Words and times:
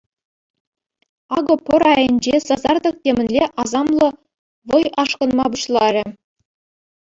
Акӑ 1.37 1.55
пӑр 1.65 1.81
айӗнче 1.93 2.35
сасартӑк 2.47 2.95
темӗнле 3.03 3.43
асамлӑ 3.61 4.09
вӑй 4.69 4.85
ашкӑнма 5.01 5.45
пуҫларӗ. 5.53 6.05